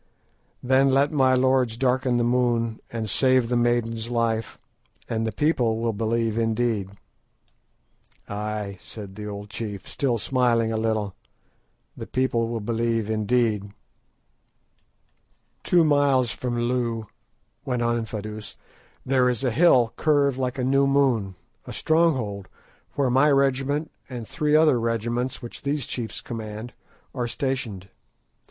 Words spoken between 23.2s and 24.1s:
regiment,